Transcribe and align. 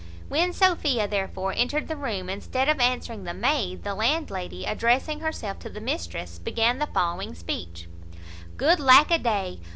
When 0.29 0.51
Sophia 0.51 1.07
therefore 1.07 1.53
entered 1.55 1.87
the 1.87 1.95
room, 1.95 2.27
instead 2.27 2.67
of 2.67 2.79
answering 2.79 3.23
the 3.23 3.35
maid, 3.35 3.83
the 3.83 3.93
landlady, 3.93 4.65
addressing 4.65 5.19
herself 5.19 5.59
to 5.59 5.69
the 5.69 5.79
mistress, 5.79 6.39
began 6.39 6.79
the 6.79 6.87
following 6.87 7.35
speech: 7.35 7.87
"Good 8.57 8.79
lack 8.79 9.11
a 9.11 9.19
day! 9.19 9.59